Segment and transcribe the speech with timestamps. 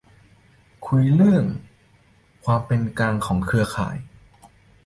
[0.87, 1.45] คุยเรื่อง
[2.43, 3.95] "ความเป็นกลางของเครือข่าย"